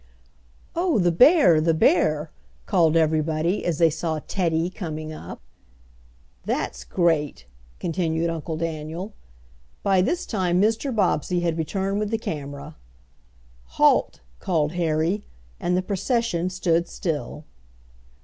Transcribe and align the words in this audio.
"Oh, 0.75 0.97
the 0.97 1.11
bear! 1.11 1.61
the 1.61 1.75
bear!" 1.75 2.31
called 2.65 2.97
everybody, 2.97 3.63
as 3.63 3.77
they 3.77 3.91
saw 3.91 4.19
"Teddy" 4.27 4.67
coming 4.71 5.13
up. 5.13 5.39
"That's 6.43 6.83
great," 6.83 7.45
continued 7.79 8.27
Uncle 8.27 8.57
Daniel. 8.57 9.13
By 9.83 10.01
this 10.01 10.25
time 10.25 10.59
Mr. 10.59 10.91
Bobbsey 10.91 11.41
had 11.41 11.55
returned 11.55 11.99
with 11.99 12.09
the 12.09 12.17
camera. 12.17 12.77
"Halt!" 13.77 14.21
called 14.39 14.71
Harry, 14.71 15.21
and 15.59 15.77
the 15.77 15.83
procession 15.83 16.49
stood 16.49 16.87
still. 16.87 17.43